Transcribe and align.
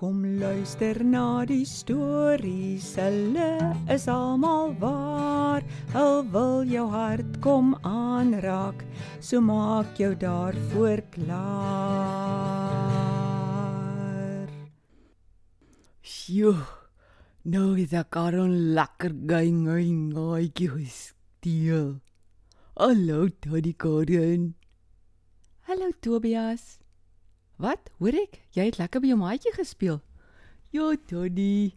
Kom 0.00 0.24
luister 0.40 0.96
na 1.04 1.44
die 1.44 1.66
stories, 1.68 2.96
hulle 2.96 3.76
is 3.92 4.08
almal 4.08 4.72
waar. 4.80 5.60
Hulle 5.92 6.24
wil 6.32 6.64
jou 6.64 6.88
hart 6.88 7.36
kom 7.44 7.76
aanraak, 7.84 8.80
so 9.20 9.44
maak 9.44 10.00
jou 10.00 10.16
daarvoor 10.16 11.04
klaar. 11.18 11.68
Sjoe. 16.00 16.56
Nou 17.44 17.76
is 17.84 17.92
ek 17.92 18.16
aan 18.16 18.72
lekker 18.72 19.12
gang 19.28 19.68
gang 19.68 20.16
gaatjies 20.16 21.12
steel. 21.12 22.00
Hallo 22.72 23.28
Toddy 23.28 23.76
Karen. 23.76 24.56
Hallo 25.68 25.92
Tobias. 26.00 26.79
Wat? 27.60 27.90
Hoor 28.00 28.16
ek? 28.16 28.38
Jy 28.56 28.70
het 28.70 28.78
lekker 28.80 29.02
by 29.04 29.10
jou 29.10 29.18
maatjie 29.20 29.52
gespeel. 29.52 29.98
Ja, 30.72 30.94
Toddy. 31.10 31.74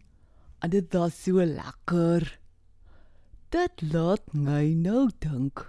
En 0.64 0.72
dit 0.72 0.94
was 0.96 1.16
so 1.26 1.44
lekker. 1.44 2.24
Dit 3.52 3.82
laat 3.92 4.32
my 4.32 4.72
nou 4.80 5.10
dink. 5.20 5.60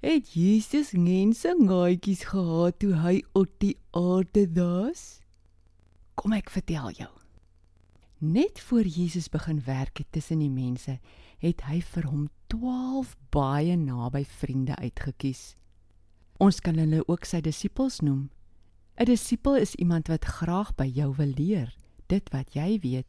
Het 0.00 0.30
Jesus 0.32 0.94
mense 0.96 1.52
gaatjies 1.58 2.22
gehad 2.30 2.78
toe 2.80 2.94
hy 3.02 3.18
op 3.36 3.50
die 3.60 3.74
aarde 3.96 4.46
was? 4.56 5.02
Kom 6.16 6.32
ek 6.32 6.48
vertel 6.54 6.94
jou. 6.96 7.10
Net 8.24 8.60
voor 8.70 8.88
Jesus 8.88 9.28
begin 9.28 9.60
werk 9.66 10.00
het 10.00 10.08
tussen 10.16 10.40
die 10.40 10.52
mense, 10.52 10.96
het 11.44 11.66
hy 11.68 11.82
vir 11.84 12.08
hom 12.08 12.24
12 12.48 13.12
baie 13.34 13.76
naby 13.76 14.24
vriende 14.24 14.78
uitgekies. 14.80 15.58
Ons 16.40 16.62
kan 16.64 16.80
hulle 16.80 17.02
ook 17.04 17.28
sy 17.28 17.42
disippels 17.44 18.00
noem. 18.00 18.30
'n 18.96 19.04
Disipel 19.04 19.56
is 19.56 19.74
iemand 19.74 20.08
wat 20.08 20.24
graag 20.24 20.74
by 20.74 20.86
jou 20.88 21.14
wil 21.16 21.32
leer, 21.36 21.76
dit 22.06 22.30
wat 22.32 22.52
jy 22.52 22.78
weet. 22.80 23.06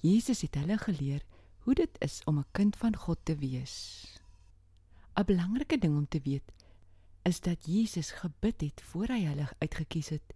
Jesus 0.00 0.40
het 0.40 0.54
hulle 0.54 0.78
geleer 0.78 1.22
hoe 1.64 1.74
dit 1.74 1.90
is 1.98 2.20
om 2.24 2.38
'n 2.38 2.50
kind 2.52 2.76
van 2.76 2.96
God 2.96 3.18
te 3.22 3.36
wees. 3.36 3.74
'n 5.16 5.24
Belangrike 5.24 5.78
ding 5.78 5.96
om 5.96 6.08
te 6.08 6.20
weet 6.22 6.52
is 7.22 7.40
dat 7.40 7.66
Jesus 7.66 8.10
gebid 8.10 8.60
het 8.60 8.80
voor 8.82 9.06
hy 9.06 9.24
hulle 9.24 9.48
uitgekies 9.58 10.08
het. 10.08 10.34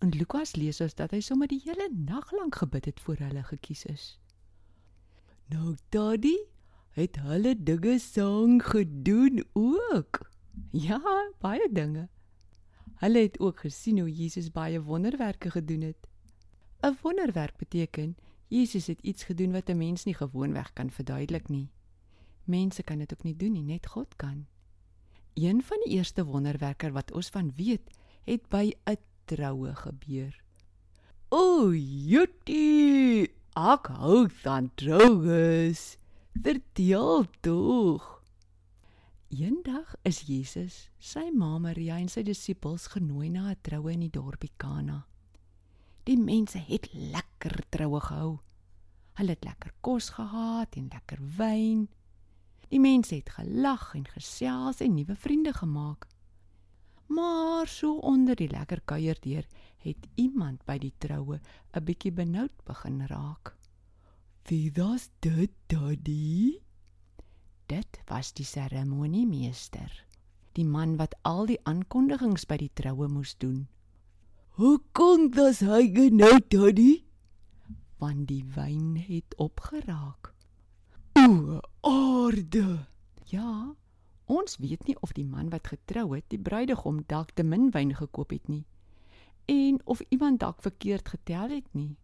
In 0.00 0.08
Lukas 0.08 0.56
lees 0.56 0.80
ons 0.80 0.94
dat 0.94 1.10
hy 1.10 1.20
sommer 1.20 1.48
die 1.48 1.60
hele 1.64 1.88
nag 1.92 2.32
lank 2.32 2.54
gebid 2.54 2.84
het 2.84 3.00
voor 3.00 3.16
hulle 3.16 3.42
gekies 3.42 3.84
is. 3.84 4.18
Nou, 5.46 5.76
Daddy, 5.88 6.36
het 6.90 7.16
hulle 7.16 7.54
dinge 7.62 7.98
sang 7.98 8.62
gedoen 8.64 9.44
ook. 9.52 10.30
Ja, 10.70 11.00
baie 11.40 11.68
dinge. 11.72 12.08
Hulle 13.02 13.18
het 13.18 13.40
ook 13.40 13.64
gesien 13.64 13.98
hoe 13.98 14.12
Jesus 14.14 14.52
baie 14.54 14.78
wonderwerke 14.82 15.50
gedoen 15.50 15.80
het. 15.80 16.06
'n 16.82 16.96
Wonderwerk 17.02 17.56
beteken 17.56 18.16
Jesus 18.48 18.86
het 18.86 19.00
iets 19.00 19.24
gedoen 19.24 19.52
wat 19.52 19.68
'n 19.68 19.76
mens 19.76 20.04
nie 20.04 20.14
gewoonweg 20.14 20.72
kan 20.72 20.90
verduidelik 20.90 21.48
nie. 21.48 21.70
Mense 22.44 22.82
kan 22.82 22.98
dit 22.98 23.12
ook 23.12 23.22
nie 23.22 23.36
doen 23.36 23.52
nie, 23.52 23.62
net 23.62 23.86
God 23.86 24.16
kan. 24.16 24.46
Een 25.34 25.62
van 25.62 25.80
die 25.84 25.92
eerste 25.92 26.24
wonderwerke 26.24 26.92
wat 26.92 27.12
ons 27.12 27.28
van 27.28 27.52
weet, 27.56 27.90
het 28.24 28.48
by 28.48 28.72
'n 28.84 28.96
troue 29.24 29.74
gebeur. 29.74 30.42
O, 31.28 31.72
Jutie, 31.74 33.22
ek 33.54 33.86
hou 33.86 34.28
van 34.28 34.70
troues. 34.74 35.96
Vertel 36.42 37.24
tog. 37.40 38.21
Eendag 39.32 39.94
is 40.04 40.18
Jesus, 40.28 40.74
sy 41.00 41.30
ma 41.32 41.54
Maria 41.56 41.94
en 41.96 42.10
sy 42.12 42.20
disippels 42.20 42.84
genooi 42.92 43.30
na 43.32 43.48
'n 43.48 43.60
troue 43.64 43.92
in 43.94 44.02
die 44.04 44.12
dorpie 44.12 44.52
Kana. 44.60 45.06
Die 46.04 46.18
mense 46.20 46.58
het 46.58 46.92
lekker 46.92 47.64
troue 47.70 48.00
gehou. 48.00 48.40
Hulle 49.16 49.32
het 49.32 49.44
lekker 49.44 49.72
kos 49.80 50.10
gehad 50.18 50.76
en 50.76 50.90
lekker 50.92 51.20
wyn. 51.38 51.88
Die 52.68 52.80
mense 52.80 53.14
het 53.14 53.30
gelag 53.30 53.94
en 53.94 54.04
gesels 54.04 54.80
en 54.84 54.94
nuwe 54.94 55.16
vriende 55.16 55.52
gemaak. 55.52 56.06
Maar 57.08 57.66
so 57.66 57.96
onder 58.04 58.36
die 58.36 58.50
lekker 58.52 58.82
kuier 58.84 59.16
deur 59.20 59.46
het 59.78 60.08
iemand 60.14 60.64
by 60.66 60.76
die 60.78 60.92
troue 60.98 61.40
'n 61.72 61.84
bietjie 61.84 62.12
benoud 62.12 62.52
begin 62.64 63.06
raak. 63.06 63.56
Wie 64.44 64.70
was 64.74 65.08
dit, 65.20 65.50
Daddy? 65.68 66.60
Dit 67.72 68.00
was 68.10 68.34
die 68.36 68.44
seremoniemeester, 68.44 69.92
die 70.58 70.64
man 70.68 70.98
wat 71.00 71.14
al 71.28 71.46
die 71.48 71.58
aankondigings 71.64 72.44
by 72.50 72.58
die 72.60 72.70
troue 72.76 73.08
moes 73.08 73.32
doen. 73.40 73.62
Hoe 74.60 74.76
kon 74.92 75.30
dit 75.32 75.62
hy 75.64 75.86
genou, 75.94 76.34
Daddy? 76.52 76.90
Want 78.02 78.26
die 78.28 78.42
wyn 78.56 78.98
het 79.06 79.36
opgeraak. 79.40 80.34
O, 81.16 81.62
aarde. 81.88 82.82
Ja, 83.32 83.72
ons 84.26 84.58
weet 84.60 84.84
nie 84.90 84.98
of 85.00 85.16
die 85.16 85.24
man 85.24 85.48
wat 85.54 85.72
getrou 85.72 86.10
het, 86.12 86.28
die 86.28 86.40
bruidegom 86.40 87.00
dalk 87.08 87.32
te 87.32 87.46
min 87.46 87.70
wyn 87.72 87.96
gekoop 87.96 88.36
het 88.36 88.52
nie 88.52 88.64
en 89.44 89.80
of 89.84 90.00
iemand 90.08 90.40
dalk 90.40 90.62
verkeerd 90.62 91.08
getel 91.08 91.48
het 91.48 91.66
nie. 91.70 91.96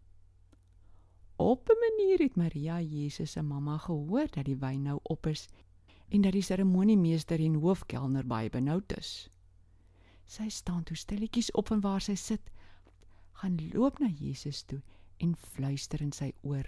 Op 1.39 1.69
'n 1.69 1.79
manier 1.79 2.19
het 2.19 2.37
Maria 2.37 2.81
Jesus 2.81 3.31
se 3.31 3.43
mamma 3.43 3.79
gehoor 3.79 4.27
dat 4.31 4.45
die 4.45 4.57
wyn 4.57 4.83
nou 4.83 4.99
op 5.03 5.27
is 5.27 5.49
en 6.09 6.21
dat 6.21 6.33
die 6.33 6.43
seremoniemeester 6.43 7.41
en 7.41 7.55
hoofkelner 7.55 8.27
baie 8.27 8.51
benoud 8.51 8.97
is. 8.99 9.29
Sy 10.25 10.49
staan 10.49 10.83
toe 10.83 10.97
stilletjies 10.97 11.51
op 11.51 11.69
van 11.69 11.81
waar 11.81 12.01
sy 12.01 12.15
sit, 12.15 12.51
gaan 13.33 13.71
loop 13.73 13.99
na 13.99 14.09
Jesus 14.09 14.63
toe 14.63 14.83
en 15.17 15.37
fluister 15.37 16.01
in 16.01 16.13
sy 16.13 16.33
oor: 16.43 16.67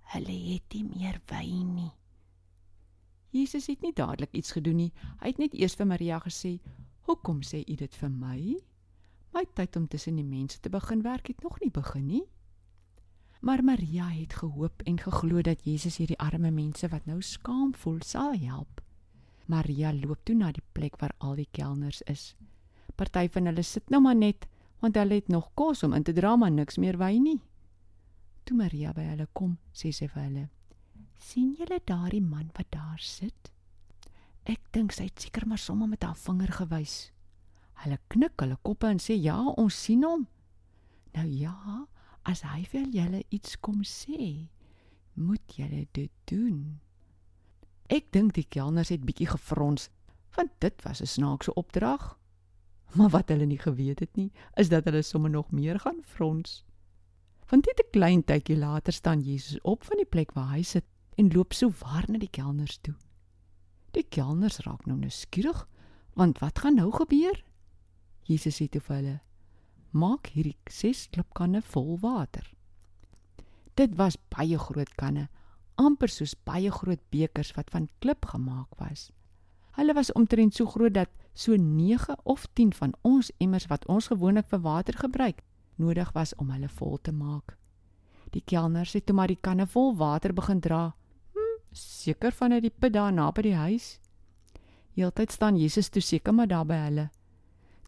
"Hulle 0.00 0.38
het 0.52 0.74
nie 0.74 0.84
meer 0.84 1.20
wyn 1.26 1.74
nie." 1.74 1.92
Jesus 3.30 3.66
het 3.66 3.80
nie 3.80 3.92
dadelik 3.92 4.32
iets 4.32 4.52
gedoen 4.52 4.76
nie. 4.76 4.92
Hy 5.20 5.26
het 5.26 5.38
net 5.38 5.54
eers 5.54 5.74
vir 5.74 5.86
Maria 5.86 6.18
gesê: 6.18 6.60
"Hoekom 7.00 7.42
sê 7.42 7.64
u 7.66 7.74
dit 7.74 7.94
vir 7.94 8.10
my? 8.10 8.56
My 9.32 9.44
tyd 9.54 9.76
om 9.76 9.88
tussen 9.88 10.16
die 10.16 10.24
mense 10.24 10.60
te 10.60 10.68
begin 10.68 11.02
werk 11.02 11.26
het 11.26 11.42
nog 11.42 11.60
nie 11.60 11.70
begin 11.70 12.06
nie." 12.06 12.26
Maar 13.40 13.64
Maria 13.64 14.08
het 14.08 14.32
gehoop 14.32 14.82
en 14.82 14.98
geglo 14.98 15.42
dat 15.42 15.64
Jesus 15.64 15.96
hierdie 15.96 16.18
arme 16.18 16.50
mense 16.50 16.88
wat 16.88 17.06
nou 17.06 17.20
skaam 17.22 17.74
voel 17.74 18.00
sal 18.02 18.34
help. 18.34 18.80
Maria 19.46 19.92
loop 19.94 20.24
toe 20.24 20.34
na 20.34 20.50
die 20.52 20.64
plek 20.72 20.98
waar 21.00 21.14
al 21.18 21.38
die 21.38 21.48
kelners 21.50 22.02
is. 22.02 22.34
Party 22.96 23.28
van 23.28 23.46
hulle 23.46 23.62
sit 23.62 23.90
nou 23.90 24.00
maar 24.02 24.18
net 24.18 24.48
want 24.82 24.98
hulle 24.98 25.14
het 25.18 25.28
nog 25.28 25.50
kos 25.54 25.82
om 25.82 25.94
in 25.94 26.02
te 26.02 26.12
dra 26.12 26.36
maar 26.36 26.50
niks 26.50 26.78
meer 26.78 26.98
wyn 26.98 27.22
nie. 27.22 27.40
Toe 28.44 28.56
Maria 28.56 28.92
by 28.94 29.06
hulle 29.10 29.26
kom, 29.32 29.56
sê 29.74 29.90
sy 29.92 30.06
vir 30.08 30.22
hulle: 30.22 30.44
"Sien 31.18 31.54
julle 31.58 31.80
daardie 31.84 32.22
man 32.22 32.50
wat 32.56 32.70
daar 32.70 32.98
sit?" 32.98 33.52
Ek 34.44 34.60
dink 34.72 34.92
sy 34.92 35.04
het 35.10 35.20
seker 35.20 35.46
maar 35.46 35.58
sommer 35.58 35.88
met 35.88 36.02
haar 36.02 36.16
vinger 36.16 36.52
gewys. 36.52 37.12
Hulle 37.84 37.98
knik 38.08 38.40
hulle 38.40 38.56
koppe 38.62 38.86
en 38.86 38.98
sê: 38.98 39.14
"Ja, 39.14 39.38
ons 39.38 39.82
sien 39.84 40.04
hom." 40.04 40.26
Nou 41.14 41.26
ja, 41.26 41.86
as 42.28 42.44
hy 42.44 42.64
vir 42.68 42.86
julle 42.92 43.22
iets 43.32 43.56
kom 43.64 43.80
sê, 43.88 44.48
moet 45.16 45.56
julle 45.56 45.86
dit 45.96 46.12
doen. 46.28 46.78
Ek 47.88 48.10
dink 48.12 48.34
die 48.36 48.44
kelners 48.44 48.92
het 48.92 49.06
bietjie 49.08 49.30
gefrons, 49.30 49.88
want 50.36 50.52
dit 50.60 50.84
was 50.84 51.00
'n 51.00 51.06
snaakse 51.06 51.54
opdrag. 51.54 52.18
Maar 52.94 53.08
wat 53.08 53.28
hulle 53.28 53.46
nie 53.46 53.58
geweet 53.58 54.00
het 54.00 54.16
nie, 54.16 54.32
is 54.56 54.68
dat 54.68 54.84
hulle 54.84 55.02
sommer 55.02 55.30
nog 55.30 55.50
meer 55.50 55.78
gaan 55.80 56.00
frons. 56.04 56.64
Want 57.48 57.66
net 57.66 57.80
'n 57.80 57.90
klein 57.92 58.24
tydjie 58.24 58.56
later 58.56 58.92
staan 58.92 59.20
Jesus 59.20 59.60
op 59.62 59.84
van 59.84 59.96
die 59.96 60.06
plek 60.06 60.32
waar 60.32 60.52
hy 60.52 60.62
sit 60.62 60.84
en 61.16 61.32
loop 61.32 61.52
so 61.52 61.70
waar 61.70 62.04
na 62.08 62.18
die 62.18 62.30
kelners 62.30 62.78
toe. 62.80 62.94
Die 63.90 64.04
kelners 64.08 64.58
raak 64.58 64.86
nou 64.86 64.98
nuuskierig, 64.98 65.68
want 66.14 66.38
wat 66.38 66.58
gaan 66.58 66.74
nou 66.74 66.92
gebeur? 66.92 67.44
Jesus 68.22 68.60
sê 68.60 68.68
toe 68.68 68.80
vir 68.80 68.96
hulle: 68.96 69.20
maak 69.90 70.30
hierdie 70.34 70.56
6 70.70 71.08
klipkanne 71.14 71.62
vol 71.62 71.98
water. 72.02 72.44
Dit 73.74 73.94
was 73.96 74.18
baie 74.34 74.58
groot 74.58 74.90
kanne, 74.98 75.28
amper 75.78 76.10
soos 76.10 76.34
baie 76.34 76.70
groot 76.70 77.00
bekers 77.14 77.52
wat 77.56 77.70
van 77.70 77.88
klip 78.02 78.26
gemaak 78.26 78.80
was. 78.80 79.10
Hulle 79.78 79.94
was 79.94 80.10
omtrent 80.12 80.54
so 80.54 80.66
groot 80.66 80.94
dat 80.94 81.10
so 81.34 81.54
9 81.56 82.16
of 82.24 82.46
10 82.58 82.72
van 82.74 82.94
ons 83.06 83.30
emmers 83.38 83.68
wat 83.70 83.86
ons 83.86 84.10
gewoonlik 84.10 84.48
vir 84.50 84.60
water 84.64 84.98
gebruik, 84.98 85.42
nodig 85.76 86.10
was 86.12 86.34
om 86.36 86.50
hulle 86.50 86.68
vol 86.68 86.98
te 86.98 87.12
maak. 87.12 87.54
Die 88.34 88.42
kelners 88.42 88.92
het 88.92 89.06
toe 89.06 89.14
maar 89.14 89.30
die 89.30 89.38
kanne 89.40 89.66
vol 89.66 89.94
water 89.96 90.34
begin 90.34 90.60
dra. 90.60 90.82
Hm, 91.34 91.60
seker 91.72 92.34
vanuit 92.34 92.66
die 92.66 92.74
put 92.74 92.92
daar 92.92 93.12
naby 93.12 93.46
die 93.46 93.54
huis. 93.54 94.00
Heeltyd 94.98 95.32
staan 95.32 95.56
Jesus 95.56 95.88
toe 95.88 96.02
seker 96.02 96.34
maar 96.34 96.50
daar 96.50 96.66
by 96.66 96.80
hulle. 96.88 97.06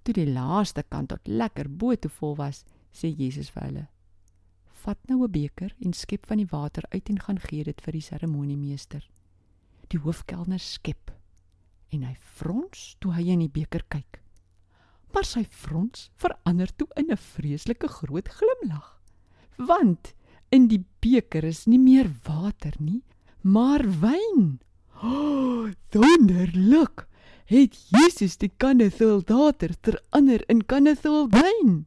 Toe 0.03 0.15
die 0.15 0.27
laaste 0.33 0.83
kant 0.83 1.09
tot 1.13 1.29
lekker 1.29 1.69
bo 1.69 1.95
toe 1.97 2.11
vol 2.11 2.37
was, 2.37 2.65
sê 2.93 3.09
Jesus 3.09 3.51
vir 3.51 3.63
hulle: 3.63 3.89
"Vat 4.85 4.99
nou 5.09 5.25
'n 5.25 5.31
beker 5.31 5.75
en 5.85 5.93
skep 5.93 6.27
van 6.27 6.39
die 6.39 6.51
water 6.51 6.85
uit 6.91 7.11
en 7.11 7.19
gaan 7.21 7.39
gee 7.39 7.65
dit 7.65 7.81
vir 7.81 7.93
die 7.93 8.07
seremoniemeester." 8.09 9.09
Die 9.89 9.99
hoofkelner 9.99 10.59
skep 10.59 11.11
en 11.91 12.03
hy 12.03 12.15
frons 12.15 12.97
toe 13.01 13.13
hy 13.13 13.29
in 13.33 13.41
die 13.41 13.49
beker 13.49 13.83
kyk. 13.89 14.23
Maar 15.13 15.25
sy 15.25 15.45
frons 15.45 16.11
verander 16.17 16.71
toe 16.77 16.89
in 16.97 17.11
'n 17.11 17.17
vreeslike 17.17 17.89
groot 17.89 18.29
glimlag. 18.29 19.01
want 19.61 20.15
in 20.51 20.69
die 20.69 20.85
beker 21.05 21.45
is 21.45 21.67
nie 21.67 21.79
meer 21.79 22.09
water 22.27 22.73
nie, 22.79 23.03
maar 23.43 23.85
wyn. 24.01 24.61
Oh, 25.03 25.71
wonderlik. 25.93 27.07
Het 27.51 27.75
Jesus 27.91 28.37
die 28.39 28.53
kanne 28.63 28.87
vol 28.95 29.25
water 29.27 29.73
verander 29.83 30.45
in 30.53 30.61
kanne 30.71 30.93
vol 30.95 31.25
wyn? 31.33 31.81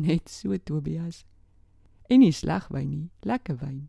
Net 0.00 0.30
so 0.32 0.56
Tobias. 0.56 1.26
En 2.08 2.22
nie 2.24 2.32
sleg 2.32 2.70
wyn 2.72 2.86
nie, 2.88 3.10
lekker 3.20 3.58
wyn. 3.60 3.82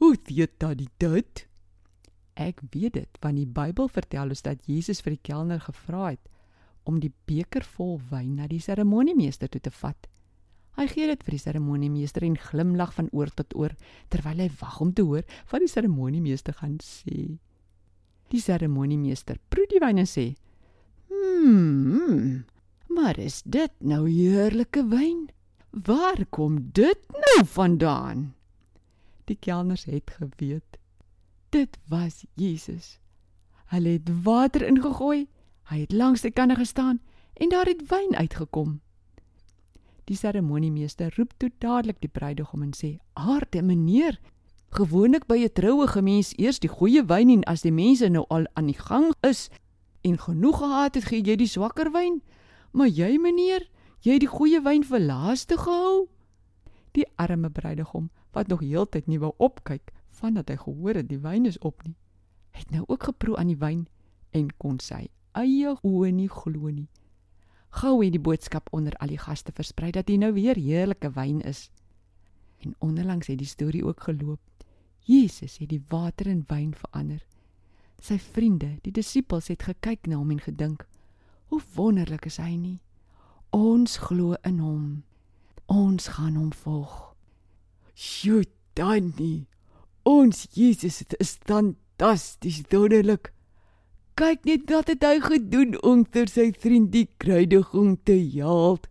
Hoe 0.00 0.16
weet 0.30 0.54
dat 0.64 0.80
dit? 0.96 1.44
Ek 2.40 2.64
weet 2.72 2.96
dit 2.96 3.20
want 3.20 3.36
die 3.36 3.44
Bybel 3.44 3.92
vertel 3.92 4.32
ons 4.32 4.40
dat 4.48 4.64
Jesus 4.64 5.04
vir 5.04 5.18
die 5.18 5.26
kelner 5.28 5.60
gevra 5.60 6.14
het 6.14 6.24
om 6.88 6.96
die 7.04 7.12
beker 7.28 7.68
vol 7.76 7.98
wyn 8.08 8.38
na 8.40 8.48
die 8.48 8.64
seremoniemeester 8.64 9.52
toe 9.52 9.60
te 9.60 9.76
vat. 9.82 10.08
Hy 10.80 10.88
gee 10.88 11.12
dit 11.12 11.20
vir 11.20 11.36
die 11.36 11.44
seremoniemeester 11.44 12.24
en 12.24 12.40
glimlag 12.40 12.96
van 12.96 13.12
oor 13.12 13.28
tot 13.28 13.52
oor 13.60 13.76
terwyl 14.08 14.40
hy 14.40 14.48
wag 14.56 14.80
om 14.80 14.96
te 14.96 15.04
hoor 15.04 15.28
wat 15.52 15.60
die 15.60 15.68
seremoniemeester 15.68 16.56
gaan 16.64 16.80
sê. 16.80 17.36
Die 18.32 18.40
seremoniemeester 18.40 19.36
proe 19.52 19.66
die 19.68 19.80
wyn 19.82 20.00
en 20.00 20.08
sê: 20.08 20.32
"Hm, 21.12 22.44
maar 22.88 23.18
is 23.18 23.42
dit 23.44 23.72
nou 23.78 24.08
heerlike 24.08 24.86
wyn? 24.88 25.28
Waar 25.70 26.24
kom 26.30 26.70
dit 26.72 27.00
nou 27.12 27.44
vandaan?" 27.46 28.32
Die 29.24 29.36
kelners 29.36 29.84
het 29.84 30.10
geweet. 30.10 30.78
Dit 31.50 31.78
was 31.88 32.24
Jesus. 32.34 32.98
Hulle 33.72 33.88
het 33.88 34.08
water 34.24 34.64
ingegooi. 34.66 35.28
Hy 35.68 35.78
het 35.84 35.92
langs 35.92 36.24
die 36.24 36.32
kanne 36.32 36.56
gestaan 36.56 37.00
en 37.34 37.48
daar 37.48 37.68
het 37.68 37.84
wyn 37.88 38.16
uitgekom. 38.16 38.80
Die 40.04 40.16
seremoniemeester 40.16 41.12
roep 41.16 41.32
toe 41.36 41.50
dadelik 41.58 42.00
die 42.00 42.10
bruidegom 42.10 42.62
en 42.62 42.72
sê: 42.76 42.98
"Aarde 43.12 43.62
meneer, 43.62 44.18
gewoonlik 44.72 45.26
by 45.26 45.38
'n 45.44 45.52
troue 45.52 45.86
gemens 45.86 46.32
eers 46.36 46.58
die 46.58 46.68
goeie 46.68 47.04
wyn 47.04 47.28
en 47.30 47.44
as 47.44 47.62
die 47.62 47.72
mense 47.72 48.08
nou 48.08 48.24
al 48.28 48.46
aan 48.54 48.66
die 48.66 48.78
gang 48.78 49.12
is 49.20 49.50
en 50.00 50.18
genoeg 50.18 50.58
gehad 50.58 50.94
het, 50.94 51.04
gee 51.04 51.22
jy 51.22 51.36
die 51.36 51.46
swakker 51.46 51.92
wyn. 51.92 52.22
Maar 52.72 52.88
jy 52.88 53.18
meneer, 53.18 53.68
jy 54.00 54.12
het 54.12 54.20
die 54.20 54.34
goeie 54.38 54.62
wyn 54.62 54.84
vir 54.84 55.00
laaste 55.00 55.56
gehou." 55.56 56.08
Die 56.92 57.06
arme 57.16 57.50
bruidegom 57.50 58.10
wat 58.32 58.48
nog 58.48 58.60
heeltyd 58.60 59.06
nie 59.06 59.18
wou 59.18 59.32
opkyk 59.36 59.92
vandat 60.10 60.48
hy 60.48 60.56
gehoor 60.56 60.94
het 60.94 61.08
die 61.08 61.18
wyn 61.18 61.46
is 61.46 61.58
op 61.58 61.82
nie, 61.84 61.96
het 62.50 62.70
nou 62.70 62.84
ook 62.86 63.02
geproe 63.02 63.36
aan 63.36 63.46
die 63.46 63.58
wyn 63.58 63.86
en 64.30 64.50
kon 64.56 64.80
sy 64.80 65.08
eie 65.32 65.76
oë 65.82 66.10
nie 66.12 66.28
glo 66.28 66.70
nie. 66.70 66.88
Gou 67.72 68.02
het 68.02 68.12
die 68.12 68.20
boodskap 68.20 68.68
onder 68.72 68.92
al 69.00 69.08
die 69.08 69.20
gaste 69.20 69.52
versprei 69.52 69.90
dat 69.90 70.08
hier 70.08 70.18
nou 70.18 70.32
weer 70.36 70.56
heerlike 70.56 71.10
wyn 71.16 71.40
is. 71.48 71.70
En 72.60 72.74
onderlangs 72.78 73.26
het 73.26 73.38
die 73.38 73.48
storie 73.48 73.84
ook 73.84 74.02
geloop. 74.02 74.40
Jesus 75.02 75.58
het 75.58 75.68
die 75.68 75.82
water 75.88 76.26
in 76.30 76.44
wyn 76.48 76.74
verander. 76.78 77.22
Sy 78.02 78.18
vriende, 78.18 78.76
die 78.82 78.92
disippels 78.94 79.50
het 79.50 79.66
gekyk 79.66 80.06
na 80.06 80.18
hom 80.18 80.30
en 80.30 80.40
gedink: 80.42 80.86
"Hoe 81.50 81.60
wonderlik 81.74 82.26
is 82.26 82.36
hy 82.36 82.56
nie? 82.56 82.80
Ons 83.50 83.96
glo 83.96 84.34
in 84.44 84.58
hom. 84.58 85.04
Ons 85.66 86.08
gaan 86.08 86.36
hom 86.36 86.52
volg." 86.52 87.14
"Sjoe, 87.94 88.44
Danny. 88.74 89.46
Ons 90.02 90.48
Jesus 90.52 91.02
is 91.18 91.38
fantasties 91.46 92.62
wonderlik." 92.70 93.32
Kyk 94.14 94.44
net 94.44 94.70
wat 94.70 94.88
het 94.88 95.02
hy 95.02 95.20
gedoen 95.20 95.82
om 95.82 96.04
vir 96.04 96.28
sy 96.28 96.52
vriend 96.52 96.92
die 96.92 97.08
kruidiging 97.18 97.98
te 98.04 98.18
help. 98.36 98.86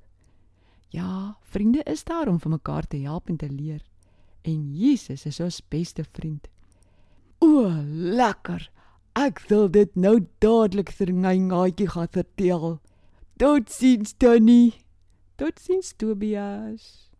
Ja, 0.90 1.38
vriende 1.44 1.84
is 1.86 2.04
daar 2.04 2.28
om 2.28 2.40
vir 2.40 2.52
mekaar 2.52 2.88
te 2.88 2.98
help 2.98 3.30
en 3.30 3.38
te 3.38 3.50
leer. 3.50 3.91
En 4.42 4.72
Jesus 4.74 5.26
is 5.26 5.40
ons 5.40 5.62
beste 5.70 6.04
vriend. 6.14 6.48
O, 7.42 7.68
lekker. 7.92 8.70
Ek 9.18 9.42
wil 9.50 9.68
dit 9.70 9.92
nou 10.00 10.22
dadelik 10.44 10.94
vir 10.96 11.12
my 11.14 11.36
gaatjie 11.52 11.90
gaan 11.92 12.10
vertel. 12.16 12.80
Totsiens, 13.42 14.16
Tannie. 14.18 14.82
Totsiens, 15.38 15.94
Tobias. 15.98 17.11